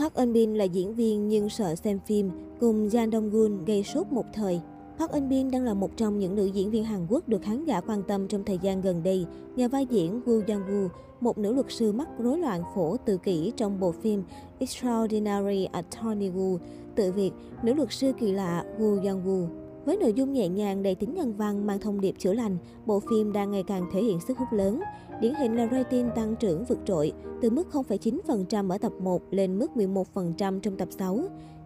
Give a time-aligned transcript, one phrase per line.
[0.00, 3.82] Park Eun Bin là diễn viên nhưng sợ xem phim, cùng Jang Dong Gun gây
[3.82, 4.60] sốt một thời.
[4.98, 7.64] Park Eun Bin đang là một trong những nữ diễn viên Hàn Quốc được khán
[7.64, 9.26] giả quan tâm trong thời gian gần đây
[9.56, 10.88] nhờ vai diễn Woo Young Woo,
[11.20, 14.22] một nữ luật sư mắc rối loạn phổ tự kỷ trong bộ phim
[14.58, 16.58] Extraordinary Attorney Woo,
[16.94, 17.32] tự việc
[17.62, 19.59] nữ luật sư kỳ lạ Woo Young Woo.
[19.84, 22.56] Với nội dung nhẹ nhàng đầy tính nhân văn mang thông điệp chữa lành,
[22.86, 24.80] bộ phim đang ngày càng thể hiện sức hút lớn.
[25.20, 27.12] Điển hình là rating tăng trưởng vượt trội,
[27.42, 31.20] từ mức 0,9% ở tập 1 lên mức 11% trong tập 6.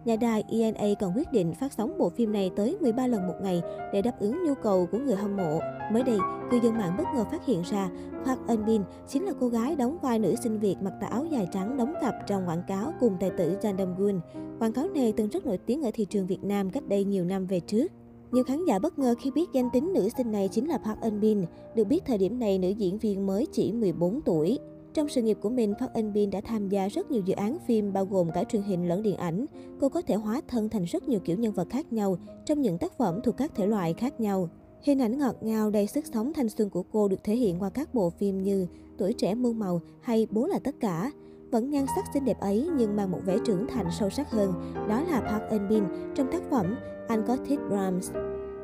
[0.05, 3.33] Nhà đài ENA còn quyết định phát sóng bộ phim này tới 13 lần một
[3.41, 3.61] ngày
[3.93, 5.59] để đáp ứng nhu cầu của người hâm mộ.
[5.91, 6.17] Mới đây,
[6.51, 7.89] cư dân mạng bất ngờ phát hiện ra
[8.25, 11.25] Park Eun Bin chính là cô gái đóng vai nữ sinh Việt mặc tà áo
[11.25, 14.19] dài trắng đóng cặp trong quảng cáo cùng tài tử Jang Dong Gun.
[14.59, 17.25] Quảng cáo này từng rất nổi tiếng ở thị trường Việt Nam cách đây nhiều
[17.25, 17.91] năm về trước.
[18.31, 21.01] Nhiều khán giả bất ngờ khi biết danh tính nữ sinh này chính là Park
[21.01, 21.45] Eun Bin.
[21.75, 24.59] Được biết thời điểm này nữ diễn viên mới chỉ 14 tuổi.
[24.93, 27.57] Trong sự nghiệp của mình, Park Eun Bin đã tham gia rất nhiều dự án
[27.67, 29.45] phim bao gồm cả truyền hình lẫn điện ảnh.
[29.79, 32.77] Cô có thể hóa thân thành rất nhiều kiểu nhân vật khác nhau trong những
[32.77, 34.49] tác phẩm thuộc các thể loại khác nhau.
[34.81, 37.69] Hình ảnh ngọt ngào đầy sức sống thanh xuân của cô được thể hiện qua
[37.69, 41.11] các bộ phim như Tuổi trẻ muôn màu hay Bố là tất cả.
[41.51, 44.73] Vẫn nhan sắc xinh đẹp ấy nhưng mang một vẻ trưởng thành sâu sắc hơn,
[44.89, 45.83] đó là Park Eun Bin
[46.15, 46.75] trong tác phẩm
[47.07, 48.11] Anh có thích Rams.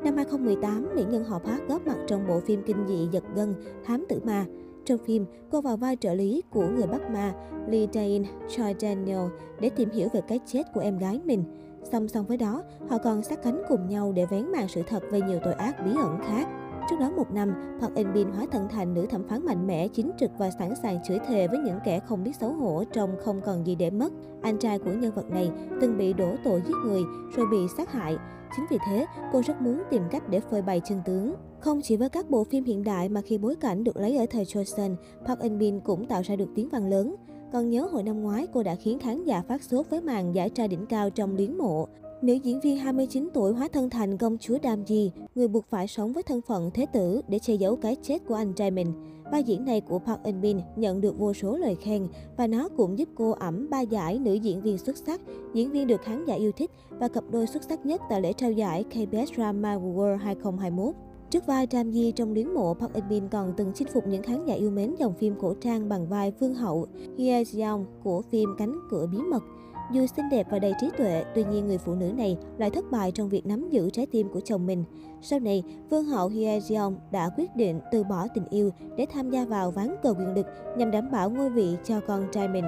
[0.04, 3.56] Năm 2018, mỹ nhân họ Park góp mặt trong bộ phim kinh dị giật gân
[3.86, 4.46] Thám tử ma.
[4.86, 7.34] Trong phim, cô vào vai trợ lý của người Bắc Ma
[7.68, 9.28] Lee Dain Choi Daniel
[9.60, 11.44] để tìm hiểu về cái chết của em gái mình.
[11.92, 15.04] Song song với đó, họ còn sát cánh cùng nhau để vén màn sự thật
[15.12, 16.48] về nhiều tội ác bí ẩn khác.
[16.92, 19.88] Trước đó một năm, Park Eun Bin hóa thân thành nữ thẩm phán mạnh mẽ,
[19.88, 23.16] chính trực và sẵn sàng chửi thề với những kẻ không biết xấu hổ trong
[23.24, 24.14] không còn gì để mất.
[24.42, 27.02] Anh trai của nhân vật này từng bị đổ tội giết người
[27.36, 28.18] rồi bị sát hại.
[28.56, 31.36] Chính vì thế, cô rất muốn tìm cách để phơi bày chân tướng.
[31.60, 34.26] Không chỉ với các bộ phim hiện đại mà khi bối cảnh được lấy ở
[34.30, 34.96] thời Joseon,
[35.28, 37.16] Park Eun Bin cũng tạo ra được tiếng vang lớn.
[37.54, 40.50] Còn nhớ hồi năm ngoái, cô đã khiến khán giả phát sốt với màn giải
[40.50, 41.88] trai đỉnh cao trong luyến mộ.
[42.22, 45.88] Nữ diễn viên 29 tuổi hóa thân thành công chúa Đam Di, người buộc phải
[45.88, 48.94] sống với thân phận thế tử để che giấu cái chết của anh trai mình.
[49.32, 52.70] Vai diễn này của Park Eun Bin nhận được vô số lời khen và nó
[52.78, 55.22] cũng giúp cô ẩm ba giải nữ diễn viên xuất sắc,
[55.54, 58.34] diễn viên được khán giả yêu thích và cặp đôi xuất sắc nhất tại lễ
[58.34, 60.96] trao giải KBS Drama World 2021.
[61.30, 64.24] Trước vai Tram Di trong luyến mộ, Park Eun Bin còn từng chinh phục những
[64.24, 66.88] khán giả yêu mến dòng phim cổ trang bằng vai Vương hậu
[67.18, 69.44] Hye Jeong của phim Cánh cửa bí mật.
[69.92, 72.92] Dù xinh đẹp và đầy trí tuệ, tuy nhiên người phụ nữ này lại thất
[72.92, 74.84] bại trong việc nắm giữ trái tim của chồng mình.
[75.22, 79.30] Sau này, Vương hậu Hye Jeong đã quyết định từ bỏ tình yêu để tham
[79.30, 80.46] gia vào ván cờ quyền lực
[80.78, 82.66] nhằm đảm bảo ngôi vị cho con trai mình.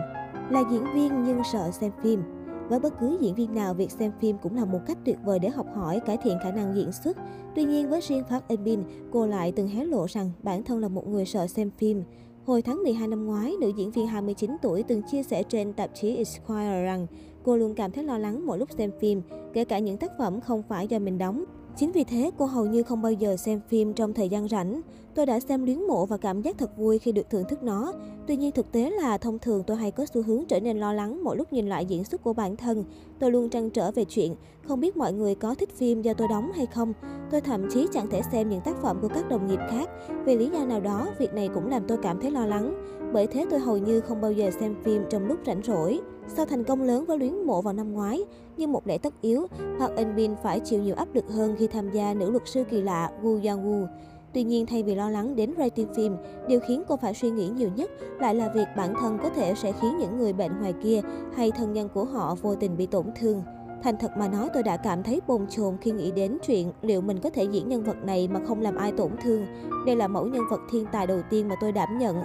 [0.49, 2.23] Là diễn viên nhưng sợ xem phim.
[2.69, 5.39] Với bất cứ diễn viên nào, việc xem phim cũng là một cách tuyệt vời
[5.39, 7.17] để học hỏi, cải thiện khả năng diễn xuất.
[7.55, 10.79] Tuy nhiên, với riêng Park Eun Bin, cô lại từng hé lộ rằng bản thân
[10.79, 12.03] là một người sợ xem phim.
[12.45, 15.89] Hồi tháng 12 năm ngoái, nữ diễn viên 29 tuổi từng chia sẻ trên tạp
[15.93, 17.07] chí Esquire rằng
[17.43, 19.21] cô luôn cảm thấy lo lắng mỗi lúc xem phim,
[19.53, 21.43] kể cả những tác phẩm không phải do mình đóng.
[21.77, 24.81] Chính vì thế, cô hầu như không bao giờ xem phim trong thời gian rảnh.
[25.15, 27.93] Tôi đã xem luyến mộ và cảm giác thật vui khi được thưởng thức nó.
[28.27, 30.93] Tuy nhiên thực tế là thông thường tôi hay có xu hướng trở nên lo
[30.93, 32.83] lắng mỗi lúc nhìn lại diễn xuất của bản thân.
[33.19, 34.35] Tôi luôn trăn trở về chuyện
[34.67, 36.93] không biết mọi người có thích phim do tôi đóng hay không.
[37.31, 39.89] Tôi thậm chí chẳng thể xem những tác phẩm của các đồng nghiệp khác.
[40.25, 42.73] Vì lý do nào đó, việc này cũng làm tôi cảm thấy lo lắng.
[43.13, 45.99] Bởi thế tôi hầu như không bao giờ xem phim trong lúc rảnh rỗi.
[46.27, 48.23] Sau thành công lớn với luyến mộ vào năm ngoái,
[48.57, 49.47] như một lẽ tất yếu,
[49.79, 52.63] Park Eun Bin phải chịu nhiều áp lực hơn khi tham gia nữ luật sư
[52.69, 53.87] kỳ lạ Woo Young Woo.
[54.33, 56.15] Tuy nhiên, thay vì lo lắng đến rating phim,
[56.47, 59.53] điều khiến cô phải suy nghĩ nhiều nhất lại là việc bản thân có thể
[59.55, 61.01] sẽ khiến những người bệnh ngoài kia
[61.35, 63.41] hay thân nhân của họ vô tình bị tổn thương.
[63.83, 67.01] Thành thật mà nói tôi đã cảm thấy bồn chồn khi nghĩ đến chuyện liệu
[67.01, 69.45] mình có thể diễn nhân vật này mà không làm ai tổn thương.
[69.85, 72.15] Đây là mẫu nhân vật thiên tài đầu tiên mà tôi đảm nhận.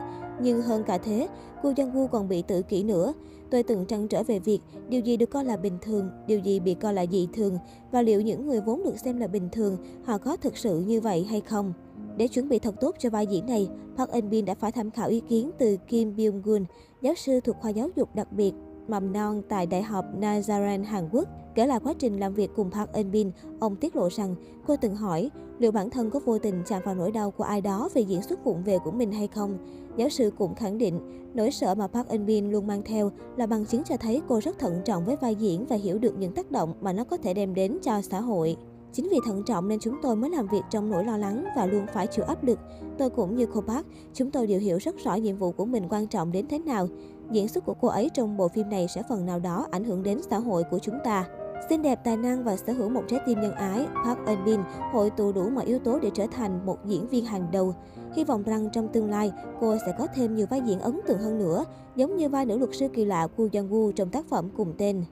[0.43, 1.28] Nhưng hơn cả thế,
[1.62, 3.12] cô Giang Woo còn bị tự kỷ nữa.
[3.50, 6.60] Tôi từng trăn trở về việc điều gì được coi là bình thường, điều gì
[6.60, 7.59] bị coi là dị thường
[7.91, 11.00] và liệu những người vốn được xem là bình thường họ có thực sự như
[11.00, 11.72] vậy hay không.
[12.16, 14.91] Để chuẩn bị thật tốt cho vai diễn này, Park Eun Bin đã phải tham
[14.91, 16.65] khảo ý kiến từ Kim Byung Gun,
[17.03, 18.53] giáo sư thuộc khoa giáo dục đặc biệt
[18.88, 21.29] mầm non tại Đại học Nazaren Hàn Quốc.
[21.55, 23.31] Kể lại quá trình làm việc cùng Park Eun Bin,
[23.61, 24.35] ông tiết lộ rằng
[24.67, 27.61] cô từng hỏi liệu bản thân có vô tình chạm vào nỗi đau của ai
[27.61, 29.58] đó vì diễn xuất vụng về của mình hay không.
[29.96, 31.00] Giáo sư cũng khẳng định,
[31.35, 34.40] nỗi sợ mà Park Eun Bin luôn mang theo là bằng chứng cho thấy cô
[34.40, 37.17] rất thận trọng với vai diễn và hiểu được những tác động mà nó có
[37.17, 38.56] thể đem đến cho xã hội.
[38.93, 41.67] Chính vì thận trọng nên chúng tôi mới làm việc trong nỗi lo lắng và
[41.67, 42.58] luôn phải chịu áp lực.
[42.99, 45.87] Tôi cũng như cô bác, chúng tôi đều hiểu rất rõ nhiệm vụ của mình
[45.88, 46.88] quan trọng đến thế nào.
[47.31, 50.03] Diễn xuất của cô ấy trong bộ phim này sẽ phần nào đó ảnh hưởng
[50.03, 51.27] đến xã hội của chúng ta.
[51.69, 54.61] Xinh đẹp, tài năng và sở hữu một trái tim nhân ái, Park Eun Bin
[54.93, 57.75] hội tụ đủ mọi yếu tố để trở thành một diễn viên hàng đầu.
[58.13, 61.19] Hy vọng rằng trong tương lai, cô sẽ có thêm nhiều vai diễn ấn tượng
[61.19, 61.65] hơn nữa,
[61.97, 64.75] giống như vai nữ luật sư kỳ lạ Woo Young Woo trong tác phẩm cùng
[64.79, 65.05] tên.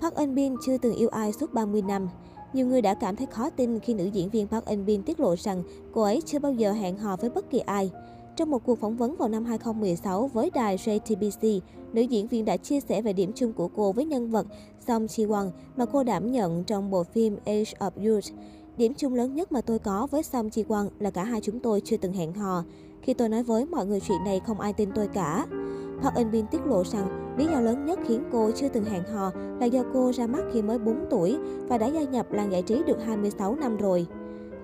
[0.00, 2.08] Park Eun Bin chưa từng yêu ai suốt 30 năm.
[2.52, 5.20] Nhiều người đã cảm thấy khó tin khi nữ diễn viên Park Eun Bin tiết
[5.20, 5.62] lộ rằng
[5.92, 7.90] cô ấy chưa bao giờ hẹn hò với bất kỳ ai.
[8.36, 11.60] Trong một cuộc phỏng vấn vào năm 2016 với đài JTBC,
[11.92, 14.46] nữ diễn viên đã chia sẻ về điểm chung của cô với nhân vật
[14.86, 18.24] Song Ji Won mà cô đảm nhận trong bộ phim Age of Youth.
[18.76, 21.60] Điểm chung lớn nhất mà tôi có với Song Ji Won là cả hai chúng
[21.60, 22.64] tôi chưa từng hẹn hò.
[23.02, 25.46] Khi tôi nói với mọi người chuyện này không ai tin tôi cả.
[26.02, 29.02] Park Eun Bin tiết lộ rằng lý do lớn nhất khiến cô chưa từng hẹn
[29.04, 29.30] hò
[29.60, 31.36] là do cô ra mắt khi mới 4 tuổi
[31.68, 34.06] và đã gia nhập làng giải trí được 26 năm rồi.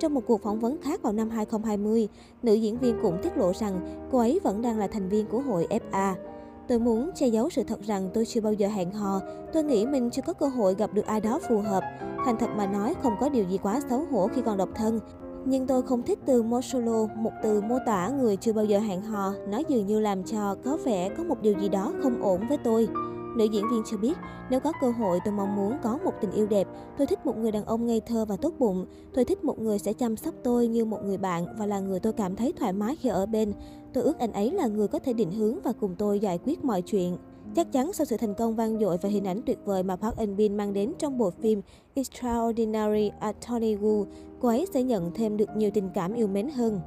[0.00, 2.08] Trong một cuộc phỏng vấn khác vào năm 2020,
[2.42, 3.80] nữ diễn viên cũng tiết lộ rằng
[4.12, 6.14] cô ấy vẫn đang là thành viên của hội FA.
[6.68, 9.20] Tôi muốn che giấu sự thật rằng tôi chưa bao giờ hẹn hò.
[9.52, 11.84] Tôi nghĩ mình chưa có cơ hội gặp được ai đó phù hợp.
[12.24, 15.00] Thành thật mà nói, không có điều gì quá xấu hổ khi còn độc thân.
[15.44, 19.02] Nhưng tôi không thích từ Mosolo, một từ mô tả người chưa bao giờ hẹn
[19.02, 22.40] hò, nó dường như làm cho có vẻ có một điều gì đó không ổn
[22.48, 22.88] với tôi.
[23.36, 24.18] Nữ diễn viên cho biết,
[24.50, 26.68] nếu có cơ hội tôi mong muốn có một tình yêu đẹp.
[26.98, 28.86] Tôi thích một người đàn ông ngây thơ và tốt bụng.
[29.14, 32.00] Tôi thích một người sẽ chăm sóc tôi như một người bạn và là người
[32.00, 33.52] tôi cảm thấy thoải mái khi ở bên.
[33.92, 36.64] Tôi ước anh ấy là người có thể định hướng và cùng tôi giải quyết
[36.64, 37.16] mọi chuyện.
[37.54, 40.16] Chắc chắn sau sự thành công vang dội và hình ảnh tuyệt vời mà Park
[40.16, 41.62] Eun Bin mang đến trong bộ phim
[41.94, 44.04] Extraordinary Attorney Woo,
[44.40, 46.80] cô ấy sẽ nhận thêm được nhiều tình cảm yêu mến hơn.